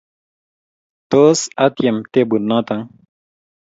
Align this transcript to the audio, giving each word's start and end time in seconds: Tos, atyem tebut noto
Tos, 1.11 1.39
atyem 1.65 1.97
tebut 2.13 2.43
noto 2.49 2.75